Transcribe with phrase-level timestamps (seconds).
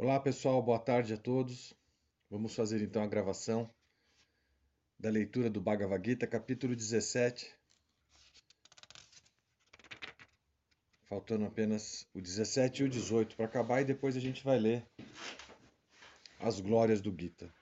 [0.00, 1.74] Olá pessoal, boa tarde a todos.
[2.30, 3.68] Vamos fazer então a gravação
[4.96, 7.52] da leitura do Bhagavad Gita, capítulo 17.
[11.02, 14.86] Faltando apenas o 17 e o 18 para acabar, e depois a gente vai ler
[16.38, 17.52] as glórias do Gita.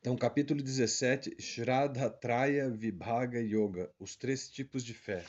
[0.00, 5.24] Então, capítulo 17, Shraddha Traya Vibhaga Yoga, os três tipos de fé.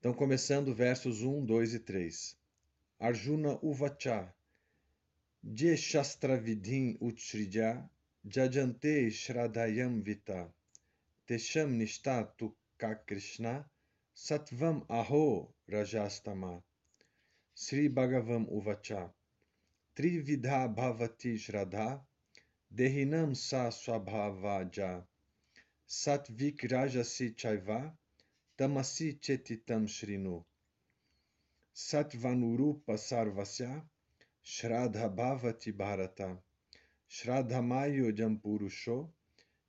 [0.00, 2.36] Então, começando versos 1, 2 e 3.
[3.00, 4.32] Arjuna Uvacha
[5.42, 7.90] Je Shastravidhin Utshrija
[8.24, 10.54] Jajante Shradayam Vita
[11.26, 12.54] Tesham Nishtatu
[13.06, 13.68] Krishna
[14.14, 16.62] Satvam Aho Rajastama
[17.52, 19.10] Sri Bhagavam Uvacha
[19.96, 22.00] Trividha Bhavati Shraddha
[22.72, 25.02] Dehinam Sa Swabhavaja
[25.88, 27.92] Satvik Rajasi Chaiva
[28.58, 30.44] Tamasi Chetitam Shrinu.
[31.72, 33.84] Satvanurupa Sarvasya
[34.44, 36.36] Shraddha Bhavati Bharata.
[37.08, 39.10] Shraddhamayo Jampurusho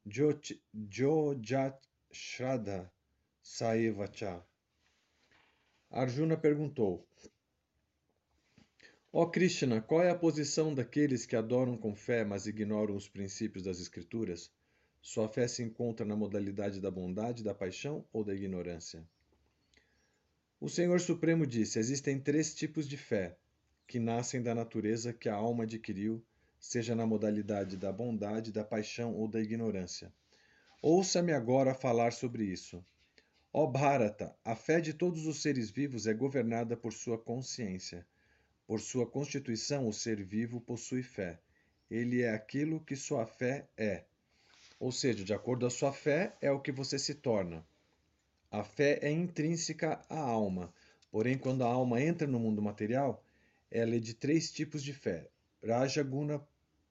[0.08, 2.90] Jo Jat Shraddha
[3.44, 4.44] Saevacha
[5.92, 7.08] Arjuna perguntou:
[9.14, 13.08] Ó oh Krishna, qual é a posição daqueles que adoram com fé, mas ignoram os
[13.08, 14.52] princípios das Escrituras?
[15.02, 19.04] Sua fé se encontra na modalidade da bondade, da paixão ou da ignorância?
[20.62, 23.38] O Senhor Supremo disse: existem três tipos de fé
[23.88, 26.24] que nascem da natureza que a alma adquiriu,
[26.60, 30.14] seja na modalidade da bondade, da paixão ou da ignorância.
[30.82, 32.86] Ouça-me agora falar sobre isso.
[33.52, 38.06] Ó Bharata, a fé de todos os seres vivos é governada por sua consciência.
[38.68, 41.40] Por sua constituição, o ser vivo possui fé.
[41.90, 44.04] Ele é aquilo que sua fé é.
[44.80, 47.66] Ou seja, de acordo com a sua fé, é o que você se torna.
[48.50, 50.74] A fé é intrínseca à alma,
[51.12, 53.24] porém, quando a alma entra no mundo material,
[53.70, 55.30] ela é de três tipos de fé:
[55.64, 56.42] Rajaguna,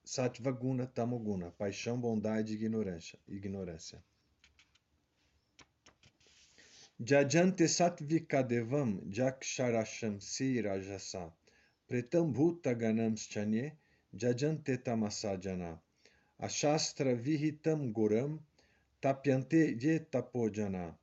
[0.04, 3.18] Sattvaguna, Tamoguna, paixão, bondade e ignorância.
[3.26, 4.02] ignorância.
[7.00, 11.32] Jajante Satvikadevam Jaksharasham Si Rajasa
[11.86, 13.72] Pretam Bhuta Ganam Chanye
[14.12, 15.80] Jajante Tamasajana
[16.40, 18.38] Ashastra Vihitam Guram
[19.02, 20.94] Tapyante Ye Tapojana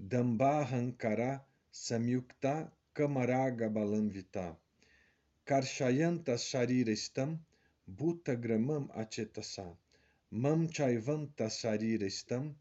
[0.00, 4.56] Dambahankara Samyukta Kamaraga Balamvita
[5.46, 7.38] Karshayanta Sharirestam
[7.86, 9.76] Bhuta Gramam Achetasa
[10.30, 12.54] Mam Chaivanta Sharirestam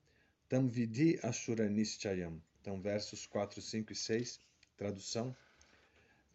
[0.49, 2.41] Tam Vidhi Ashuranischayam.
[2.59, 4.41] Então, versos 4, 5 e 6,
[4.75, 5.33] tradução.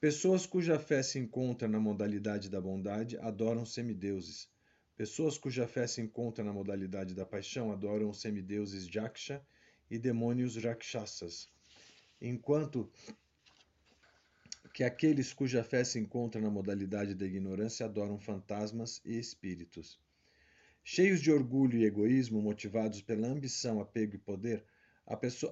[0.01, 4.49] Pessoas cuja fé se encontra na modalidade da bondade adoram semideuses
[5.03, 9.45] Pessoas cuja fé se encontra na modalidade da paixão adoram os semideuses Jaksha
[9.91, 11.49] e demônios Rakshasas,
[12.21, 12.89] enquanto
[14.73, 19.99] que aqueles cuja fé se encontra na modalidade da ignorância adoram fantasmas e espíritos.
[20.85, 24.65] Cheios de orgulho e egoísmo, motivados pela ambição, apego e poder,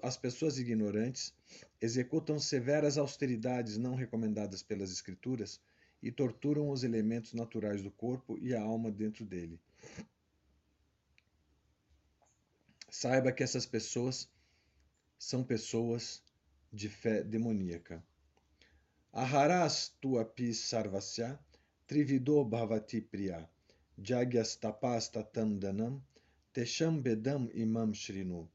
[0.00, 1.34] as pessoas ignorantes
[1.80, 5.60] executam severas austeridades não recomendadas pelas Escrituras
[6.02, 9.60] e torturam os elementos naturais do corpo e a alma dentro dele.
[12.90, 14.28] Saiba que essas pessoas
[15.18, 16.22] são pessoas
[16.72, 18.02] de fé demoníaca.
[19.12, 21.38] Aharas tuapi sarvasya
[21.86, 23.48] trivido bhavati priya
[23.98, 26.00] jagyas tapas tatandanam
[26.52, 28.48] tesham bedam imam shrinu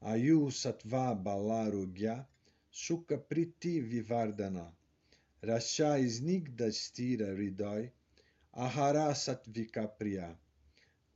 [0.00, 2.26] ayu sattva balarugya
[2.70, 4.72] sukha priti vivardana
[5.42, 7.90] Rasha Snigda Stira Ridoi,
[8.52, 10.38] Ahara Satvika Priya,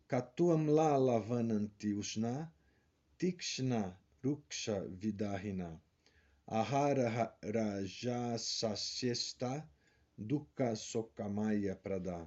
[0.09, 2.51] Katuam La Lavananti Ushna,
[3.19, 5.79] Tikshna Ruksha Vidahina,
[6.49, 9.63] Ahara Raja Sasyesta,
[10.19, 12.27] Dukkha Sokamaya Prada.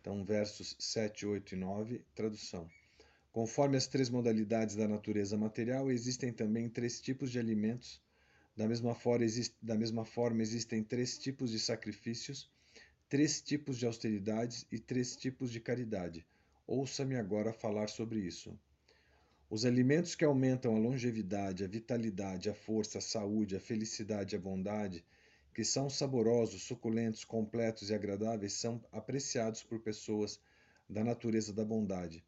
[0.00, 2.70] Então, versos 7, 8 e 9, tradução.
[3.32, 8.00] Conforme as três modalidades da natureza material, existem também três tipos de alimentos
[8.56, 12.50] da mesma, forma, existe, da mesma forma, existem três tipos de sacrifícios,
[13.08, 16.26] três tipos de austeridades e três tipos de caridade.
[16.66, 18.58] Ouça-me agora falar sobre isso.
[19.48, 24.38] Os alimentos que aumentam a longevidade, a vitalidade, a força, a saúde, a felicidade a
[24.38, 25.04] bondade,
[25.54, 30.40] que são saborosos, suculentos, completos e agradáveis, são apreciados por pessoas
[30.88, 32.24] da natureza da bondade.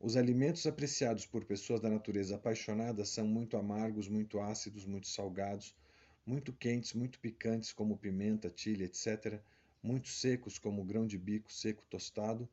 [0.00, 5.76] Os alimentos apreciados por pessoas da natureza apaixonada são muito amargos, muito ácidos, muito salgados,
[6.24, 9.38] muito quentes, muito picantes, como pimenta, tilha, etc.,
[9.82, 12.48] muito secos, como grão de bico seco tostado,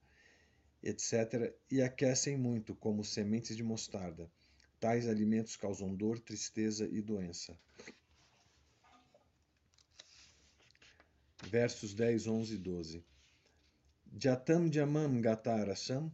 [0.84, 4.30] etc., e aquecem muito, como sementes de mostarda.
[4.78, 7.58] Tais alimentos causam dor, tristeza e doença.
[11.48, 13.06] versos 10, 11 e 12.
[14.18, 16.12] Jatam jamam gatarasam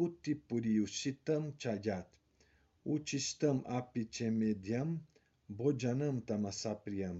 [0.00, 2.08] putti puriushitam chajat
[2.94, 4.90] uchistam apichemediam
[5.58, 7.18] bojanam tamasapriyam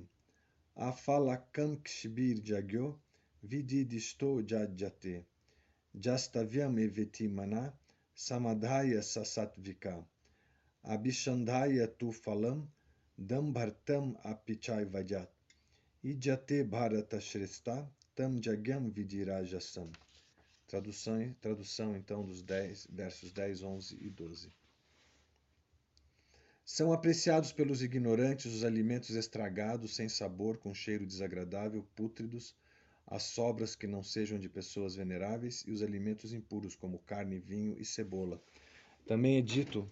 [0.88, 2.86] afalakam kshibir jagyo
[3.50, 5.14] vididisto jajate
[6.04, 7.62] jastavyam evetimana
[8.14, 9.94] samadhaya sasatvika
[10.82, 12.68] abhishandhaya tu falam
[13.18, 15.30] dambhartam apichai vajat.
[16.02, 17.86] Ijate bharata shrestha
[18.16, 19.92] tam jagyam vidirajasam.
[20.70, 24.52] Tradução, tradução então dos 10, versos 10, 11 e 12.
[26.64, 32.54] São apreciados pelos ignorantes os alimentos estragados, sem sabor, com cheiro desagradável, pútridos,
[33.04, 37.76] as sobras que não sejam de pessoas veneráveis e os alimentos impuros, como carne, vinho
[37.76, 38.40] e cebola.
[39.08, 39.90] Também é dito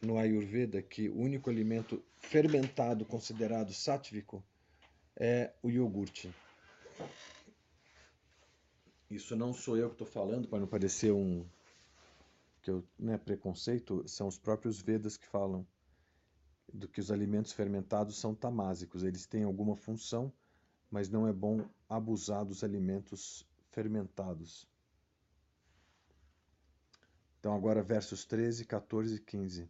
[0.00, 4.40] no Ayurveda que o único alimento fermentado considerado sátvico
[5.16, 6.32] é o iogurte.
[9.10, 11.44] Isso não sou eu que estou falando, para não parecer um
[12.62, 15.66] que eu, né, preconceito, são os próprios Vedas que falam
[16.72, 19.02] do que os alimentos fermentados são tamásicos.
[19.02, 20.32] Eles têm alguma função,
[20.90, 24.68] mas não é bom abusar dos alimentos fermentados.
[27.40, 29.68] Então, agora versos 13, 14 e 15.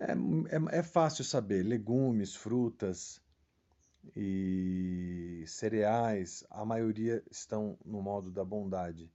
[0.00, 3.20] É, é, é fácil saber: legumes, frutas
[4.16, 9.10] e cereais, a maioria estão no modo da bondade.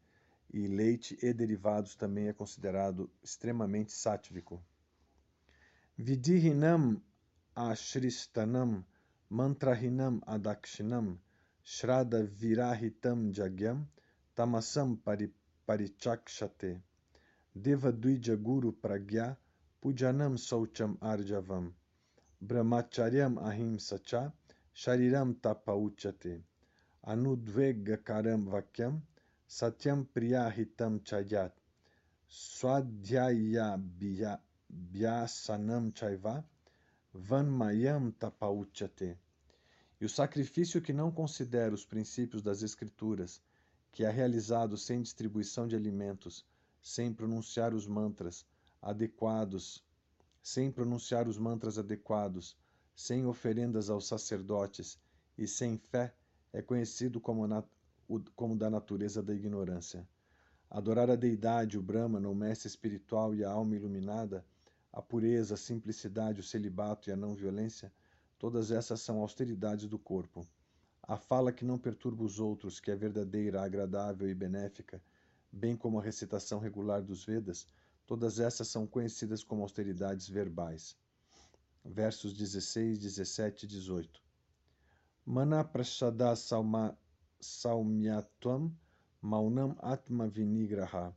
[0.53, 4.61] E leite e derivados também é considerado extremamente sátvico.
[5.97, 7.01] Vidihinam
[7.55, 8.85] ashristanam
[9.29, 11.17] mantrahinam adakshinam
[11.63, 13.87] shraddha virahitam jagyam
[14.35, 14.97] tamasam
[15.65, 16.81] parichakshate
[17.55, 19.37] devadvija guru pragya
[19.81, 21.73] pujanam saucham arjavam
[22.41, 24.31] brahmacharyam ahimsacha
[24.81, 26.33] shariram tapauchate
[27.11, 28.95] anudvegakaram vakyam
[29.57, 31.53] satyam priyahitam chayat
[32.27, 33.67] swadhyaya
[34.91, 36.43] Vyasanam Chaiva
[37.13, 39.17] Vanmayam Tapauchate.
[40.01, 43.41] E o sacrifício que não considera os princípios das Escrituras,
[43.91, 46.45] que é realizado sem distribuição de alimentos,
[46.81, 48.45] sem pronunciar os mantras
[48.81, 49.81] adequados,
[50.41, 52.57] sem pronunciar os mantras adequados,
[52.95, 54.99] sem oferendas aos sacerdotes
[55.37, 56.13] e sem fé,
[56.53, 57.43] é conhecido como,
[58.35, 60.07] como da natureza da ignorância.
[60.69, 64.45] Adorar a deidade, o Brahman, o mestre espiritual e a alma iluminada
[64.95, 67.91] a pureza, a simplicidade, o celibato e a não violência,
[68.39, 70.47] todas essas são austeridades do corpo.
[71.03, 75.03] A fala que não perturba os outros, que é verdadeira, agradável e benéfica,
[75.51, 77.67] bem como a recitação regular dos Vedas,
[78.07, 80.97] todas essas são conhecidas como austeridades verbais.
[81.85, 84.21] Versos 16, 17 e 18.
[85.25, 86.35] Mana prashada
[87.39, 88.75] saumyatvam
[89.21, 91.15] maunam atma vinigraha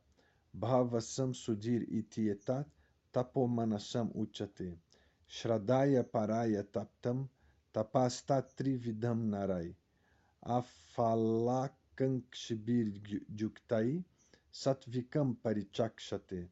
[0.53, 2.67] bhava samsudir itietat
[3.13, 4.77] tapomanasam uchate.
[5.27, 7.29] Shradaya paraya taptam
[7.73, 9.75] tapastat trividam narai.
[10.43, 13.01] Afalakankshibir
[13.35, 14.03] juktai
[14.51, 16.47] satvikam parichakshate.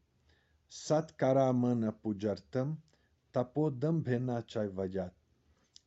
[0.68, 2.76] Satkaramana pujartam
[3.38, 5.14] tapodam bhena chaivajat.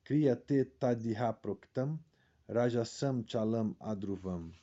[0.05, 1.99] Kriyate tadiha proktam
[2.47, 4.53] rajasam chalam adruvam.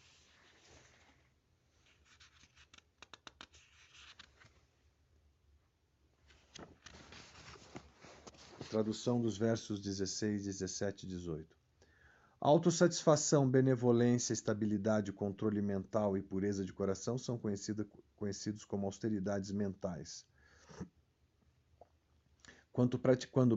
[8.70, 11.56] Tradução dos versos 16, 17 e 18.
[12.40, 17.38] Autossatisfação, benevolência, estabilidade, controle mental e pureza de coração são
[18.16, 20.24] conhecidos como austeridades mentais.
[22.72, 22.98] Quando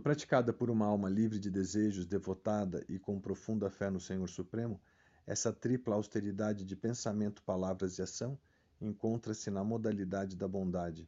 [0.02, 4.82] praticada por uma alma livre de desejos, devotada e com profunda fé no Senhor Supremo,
[5.28, 8.40] essa tripla austeridade de pensamento, palavras e ação
[8.80, 11.08] encontra-se na modalidade da bondade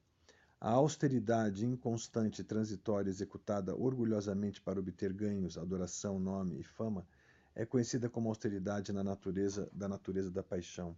[0.63, 7.05] a austeridade inconstante e transitória executada orgulhosamente para obter ganhos, adoração, nome e fama
[7.53, 10.95] é conhecida como austeridade na natureza da natureza da paixão.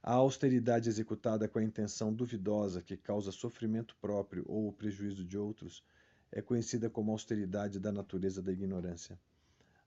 [0.00, 5.36] A austeridade executada com a intenção duvidosa que causa sofrimento próprio ou o prejuízo de
[5.36, 5.82] outros
[6.32, 9.18] é conhecida como austeridade da natureza da ignorância.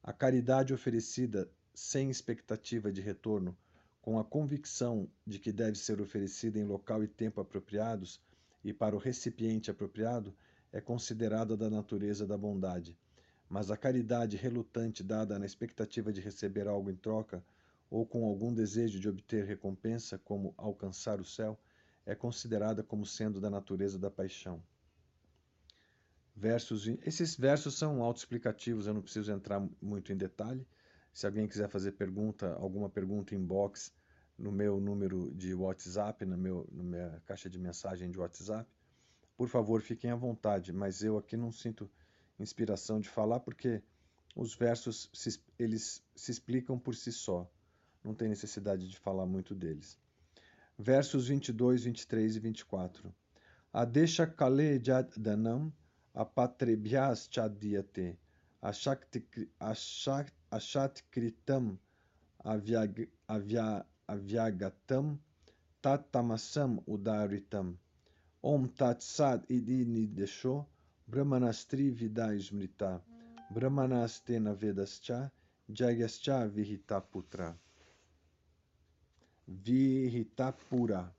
[0.03, 3.57] A caridade oferecida sem expectativa de retorno,
[3.99, 8.21] com a convicção de que deve ser oferecida em local e tempo apropriados,
[8.63, 10.33] e para o recipiente apropriado
[10.71, 12.97] é considerada da natureza da bondade,
[13.49, 17.43] mas a caridade relutante dada na expectativa de receber algo em troca
[17.89, 21.59] ou com algum desejo de obter recompensa, como alcançar o céu,
[22.05, 24.61] é considerada como sendo da natureza da paixão.
[26.35, 30.67] Versos, esses versos são autoexplicativos, eu não preciso entrar muito em detalhe.
[31.13, 33.93] Se alguém quiser fazer pergunta, alguma pergunta inbox
[34.37, 38.69] no meu número de WhatsApp, na, meu, na minha caixa de mensagem de WhatsApp,
[39.37, 41.89] por favor, fiquem à vontade, mas eu aqui não sinto
[42.39, 43.81] inspiração de falar porque
[44.35, 47.49] os versos se, eles se explicam por si só.
[48.03, 49.97] Não tem necessidade de falar muito deles.
[50.77, 53.15] Versos 22, 23 e 24.
[53.71, 55.73] Adesha kale jadanam
[56.15, 58.17] apatrebhyas chadyate
[60.51, 61.77] ashat kritam
[64.07, 65.19] avyagatam
[65.81, 67.77] tatamasam udaritam.
[68.43, 70.65] Om tat sad idi nidesho
[71.07, 73.01] brahmanastri vida smrita.
[73.53, 75.31] Brahmanastena vedascha
[75.69, 77.55] jagyascha vihitaputra.
[79.47, 81.11] Vihitapura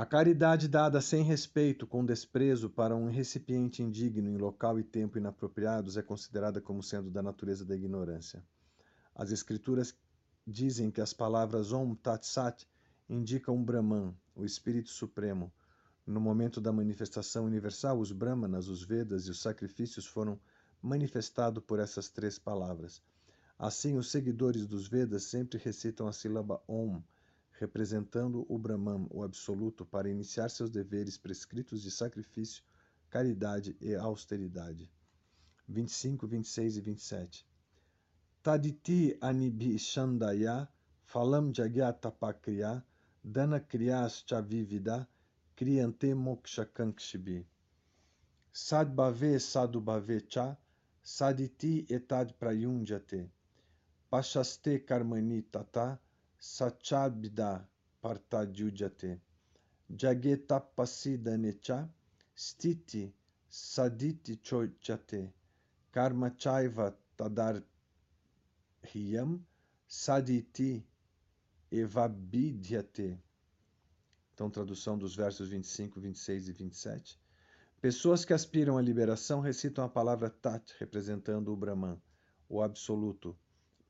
[0.00, 5.18] A caridade dada sem respeito, com desprezo para um recipiente indigno em local e tempo
[5.18, 8.42] inapropriados é considerada como sendo da natureza da ignorância.
[9.14, 9.94] As escrituras
[10.46, 12.66] dizem que as palavras Om Tat Sat
[13.10, 15.52] indicam um Brahman, o Espírito Supremo.
[16.06, 20.40] No momento da manifestação universal, os Brahmanas, os Vedas e os sacrifícios foram
[20.80, 23.02] manifestados por essas três palavras.
[23.58, 27.02] Assim, os seguidores dos Vedas sempre recitam a sílaba Om
[27.60, 32.64] representando o Brahman, o Absoluto, para iniciar seus deveres prescritos de sacrifício,
[33.10, 34.90] caridade e austeridade.
[35.68, 37.46] 25, 26 e 27.
[38.42, 40.66] Taditi anibhishandaya
[41.04, 42.82] falam jagyatapakriya
[43.22, 45.06] dana kriyas chavivida
[45.54, 47.44] kriyante mokshakankshibhi.
[48.52, 50.56] Sadbhave sadubhave cha
[51.02, 53.28] saditi etad prayunjate.
[54.10, 55.98] Pashaste karmani tata
[56.40, 57.68] Sachabda
[58.00, 59.20] Partadhyujate
[59.90, 61.86] Jagetapasidanecha
[62.34, 63.12] Stiti
[63.50, 65.30] Saditi Chochate
[65.92, 67.64] Karmachaiva Tadarhiyam
[69.86, 70.82] Saditi
[71.70, 73.18] Evabidhyate.
[74.32, 77.20] Então, tradução dos versos 25, 26 e 27.
[77.82, 82.00] Pessoas que aspiram à liberação recitam a palavra Tat, representando o Brahman,
[82.48, 83.38] o Absoluto,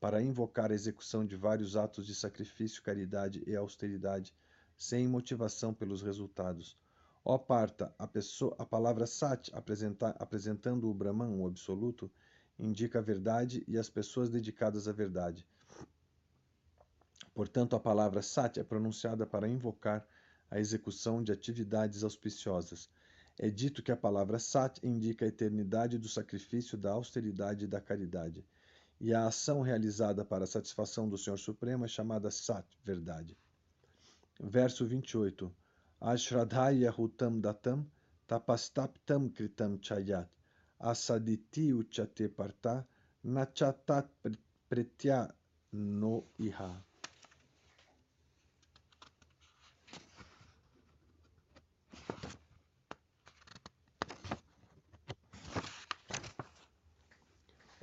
[0.01, 4.33] para invocar a execução de vários atos de sacrifício, caridade e austeridade,
[4.75, 6.75] sem motivação pelos resultados.
[7.23, 12.11] Ó Parta, a, pessoa, a palavra Sat, apresentando o Brahman, o Absoluto,
[12.57, 15.45] indica a verdade e as pessoas dedicadas à verdade.
[17.31, 20.03] Portanto, a palavra Sat é pronunciada para invocar
[20.49, 22.89] a execução de atividades auspiciosas.
[23.37, 27.79] É dito que a palavra Sat indica a eternidade do sacrifício, da austeridade e da
[27.79, 28.43] caridade
[29.01, 33.35] e a ação realizada para a satisfação do Senhor Supremo é chamada Sat, verdade.
[34.39, 35.51] Verso 28.
[35.99, 37.85] Ashradhaya hutam datam
[38.27, 40.29] tapastaptam kritam chayat
[40.79, 42.87] asaditi uchate parta
[43.23, 44.07] nachatat
[44.69, 45.33] pretya
[45.73, 46.83] no iha.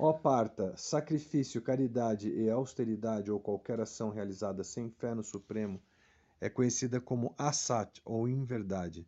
[0.01, 5.83] Ó parta, sacrifício, caridade e austeridade ou qualquer ação realizada sem fé no Supremo
[6.41, 9.05] é conhecida como assat ou inverdade.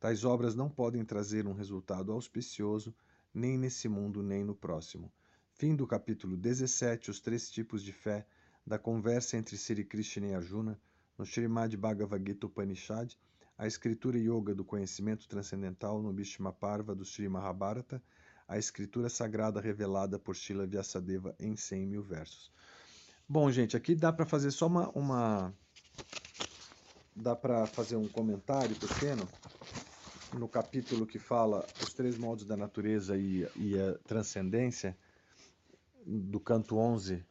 [0.00, 2.92] Tais obras não podem trazer um resultado auspicioso
[3.32, 5.12] nem nesse mundo nem no próximo.
[5.54, 8.26] Fim do capítulo 17, os três tipos de fé
[8.66, 10.76] da conversa entre Sri Krishna e Arjuna
[11.16, 13.14] no Srimad Bhagavad Gita Upanishad,
[13.56, 18.02] a escritura yoga do conhecimento transcendental no Bhishma Parva do Sri Mahabharata
[18.46, 22.50] a escritura sagrada revelada por Shila Vyasadeva em 100 mil versos.
[23.28, 25.54] Bom, gente, aqui dá para fazer só uma, uma
[27.14, 29.28] dá para fazer um comentário pequeno
[30.34, 34.96] no capítulo que fala os três modos da natureza e, e a transcendência
[36.06, 37.24] do canto 11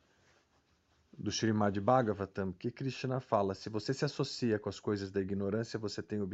[1.17, 5.77] do Srimad Bhagavatam, que Krishna fala, se você se associa com as coisas da ignorância,
[5.77, 6.29] você tem os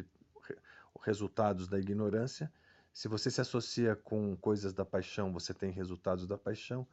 [1.02, 2.52] resultados da ignorância,
[2.98, 6.88] se você se associa com coisas da paixão, você tem resultados da paixão.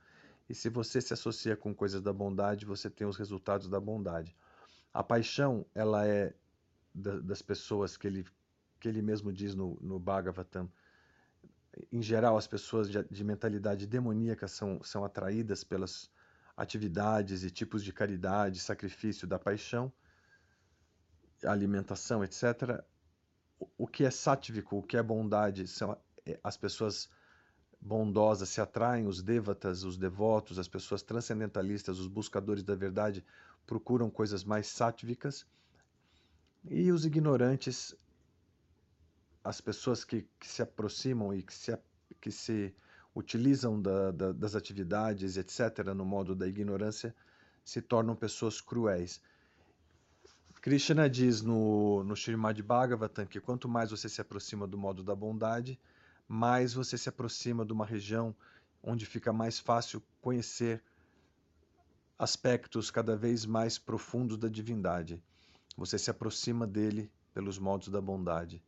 [0.46, 4.36] E se você se associa com coisas da bondade, você tem os resultados da bondade.
[4.92, 6.34] A paixão, ela é
[6.94, 8.26] das pessoas que ele,
[8.78, 10.70] que ele mesmo diz no, no Bhagavatam.
[11.90, 16.10] Em geral, as pessoas de, de mentalidade demoníaca são, são atraídas pelas
[16.54, 19.90] atividades e tipos de caridade, sacrifício da paixão,
[21.42, 22.84] alimentação, etc
[23.76, 27.08] o que é sátivico, o que é bondade, são é, as pessoas
[27.80, 33.24] bondosas se atraem, os devatas, os devotos, as pessoas transcendentalistas, os buscadores da verdade
[33.66, 35.46] procuram coisas mais sátvicas
[36.64, 37.94] e os ignorantes
[39.44, 41.78] as pessoas que, que se aproximam e que se,
[42.18, 42.74] que se
[43.14, 47.14] utilizam da, da, das atividades, etc., no modo da ignorância,
[47.62, 49.20] se tornam pessoas cruéis.
[50.64, 55.14] Krishna diz no, no Srimad Bhagavatam que quanto mais você se aproxima do modo da
[55.14, 55.78] bondade,
[56.26, 58.34] mais você se aproxima de uma região
[58.82, 60.82] onde fica mais fácil conhecer
[62.18, 65.22] aspectos cada vez mais profundos da divindade.
[65.76, 68.62] Você se aproxima dele pelos modos da bondade.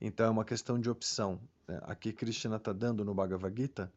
[0.00, 1.38] Então é uma questão de opção.
[1.68, 1.78] Né?
[1.82, 3.92] Aqui Krishna está dando no Bhagavad Gita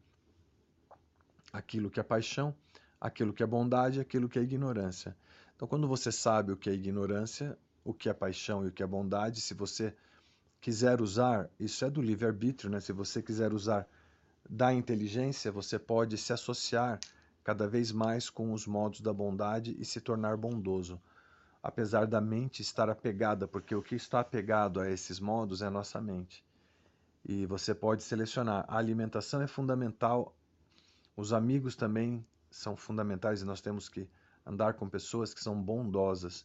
[1.50, 2.54] aquilo que é paixão,
[3.00, 5.16] aquilo que é bondade, aquilo que é ignorância.
[5.60, 8.82] Então, quando você sabe o que é ignorância, o que é paixão e o que
[8.82, 9.94] é bondade, se você
[10.58, 12.80] quiser usar, isso é do livre-arbítrio, né?
[12.80, 13.86] Se você quiser usar
[14.48, 16.98] da inteligência, você pode se associar
[17.44, 20.98] cada vez mais com os modos da bondade e se tornar bondoso.
[21.62, 25.70] Apesar da mente estar apegada, porque o que está apegado a esses modos é a
[25.70, 26.42] nossa mente.
[27.22, 28.64] E você pode selecionar.
[28.66, 30.34] A alimentação é fundamental,
[31.14, 34.08] os amigos também são fundamentais e nós temos que
[34.50, 36.44] andar com pessoas que são bondosas,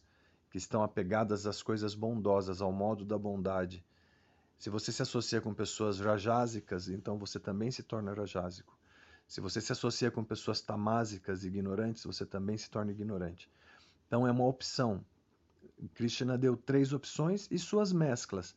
[0.50, 3.84] que estão apegadas às coisas bondosas, ao modo da bondade.
[4.58, 8.78] Se você se associa com pessoas rajásicas, então você também se torna rajásico.
[9.26, 13.50] Se você se associa com pessoas tamásicas, ignorantes, você também se torna ignorante.
[14.06, 15.04] Então é uma opção.
[15.94, 18.54] Krishna deu três opções e suas mesclas.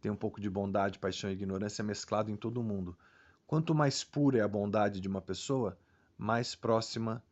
[0.00, 2.96] Tem um pouco de bondade, paixão e ignorância mesclado em todo mundo.
[3.46, 5.76] Quanto mais pura é a bondade de uma pessoa,
[6.18, 7.22] mais próxima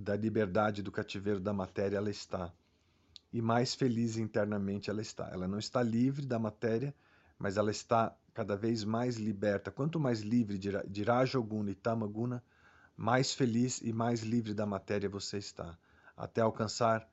[0.00, 2.52] da liberdade do cativeiro da matéria ela está.
[3.32, 5.28] E mais feliz internamente ela está.
[5.30, 6.94] Ela não está livre da matéria,
[7.38, 9.70] mas ela está cada vez mais liberta.
[9.70, 12.42] Quanto mais livre de Rajoguna e Tamaguna,
[12.96, 15.78] mais feliz e mais livre da matéria você está,
[16.16, 17.08] até alcançar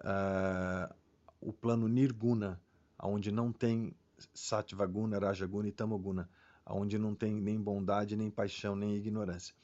[0.00, 0.94] uh,
[1.40, 2.60] o plano Nirguna,
[3.00, 3.94] onde não tem
[4.32, 6.28] Satvaguna, Rajaguna e Tamaguna,
[6.66, 9.54] onde não tem nem bondade, nem paixão, nem ignorância.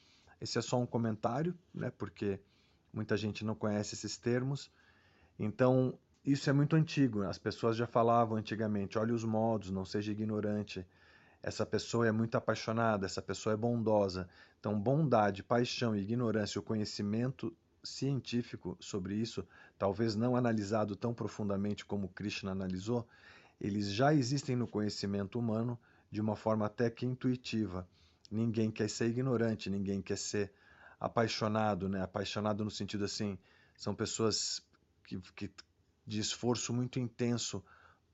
[0.41, 2.39] Esse é só um comentário, né, porque
[2.91, 4.71] muita gente não conhece esses termos.
[5.37, 7.21] Então, isso é muito antigo.
[7.23, 10.85] As pessoas já falavam antigamente: olhe os modos, não seja ignorante.
[11.43, 14.27] Essa pessoa é muito apaixonada, essa pessoa é bondosa.
[14.59, 22.09] Então, bondade, paixão, ignorância, o conhecimento científico sobre isso, talvez não analisado tão profundamente como
[22.09, 23.07] Krishna analisou,
[23.59, 25.79] eles já existem no conhecimento humano
[26.11, 27.87] de uma forma até que intuitiva.
[28.31, 30.53] Ninguém quer ser ignorante, ninguém quer ser
[30.97, 32.01] apaixonado, né?
[32.01, 33.37] Apaixonado no sentido assim,
[33.75, 34.61] são pessoas
[35.03, 35.51] que, que
[36.07, 37.61] de esforço muito intenso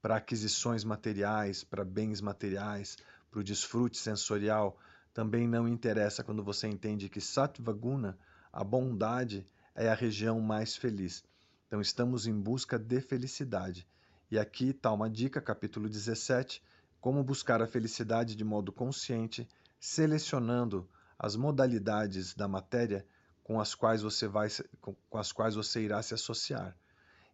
[0.01, 2.97] para aquisições materiais, para bens materiais,
[3.29, 4.79] para o desfrute sensorial.
[5.13, 8.17] Também não interessa quando você entende que Sattva Guna,
[8.51, 11.23] a bondade, é a região mais feliz.
[11.67, 13.87] Então estamos em busca de felicidade.
[14.31, 16.63] E aqui está uma dica, capítulo 17,
[16.99, 19.47] como buscar a felicidade de modo consciente
[19.79, 23.05] selecionando as modalidades da matéria
[23.43, 24.49] com as quais você vai
[24.81, 26.75] com as quais você irá se associar.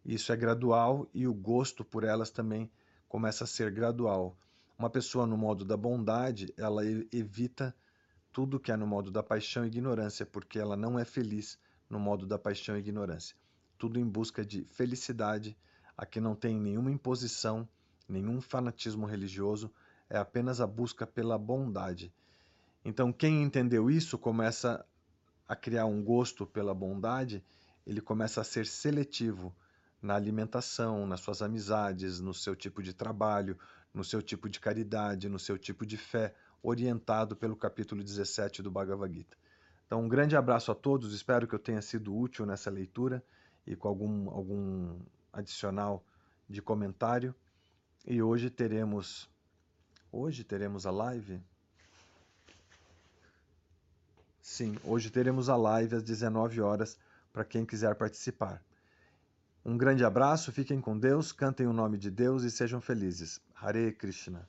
[0.04, 2.70] Isso é gradual e o gosto por elas também
[3.08, 4.36] começa a ser gradual.
[4.78, 7.74] Uma pessoa no modo da bondade, ela evita
[8.32, 11.98] tudo que é no modo da paixão e ignorância, porque ela não é feliz no
[11.98, 13.36] modo da paixão e ignorância.
[13.78, 15.56] Tudo em busca de felicidade,
[15.96, 17.68] aqui não tem nenhuma imposição,
[18.08, 19.72] nenhum fanatismo religioso,
[20.10, 22.12] é apenas a busca pela bondade.
[22.84, 24.84] Então, quem entendeu isso começa
[25.48, 27.42] a criar um gosto pela bondade,
[27.86, 29.54] ele começa a ser seletivo
[30.02, 33.58] na alimentação, nas suas amizades, no seu tipo de trabalho,
[33.92, 38.70] no seu tipo de caridade, no seu tipo de fé, orientado pelo capítulo 17 do
[38.70, 39.36] Bhagavad Gita.
[39.86, 43.24] Então, um grande abraço a todos, espero que eu tenha sido útil nessa leitura
[43.66, 44.98] e com algum, algum
[45.32, 46.04] adicional
[46.48, 47.34] de comentário.
[48.06, 49.28] E hoje teremos
[50.12, 51.40] hoje teremos a live
[54.46, 56.98] Sim, hoje teremos a live às 19 horas
[57.32, 58.62] para quem quiser participar.
[59.64, 63.40] Um grande abraço, fiquem com Deus, cantem o nome de Deus e sejam felizes.
[63.54, 64.46] Hare Krishna.